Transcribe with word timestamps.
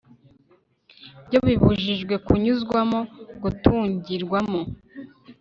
byo 1.27 1.39
bibujijwe 1.47 2.13
kunyuzwamo 2.25 2.99
gutungirwamo 3.41 4.61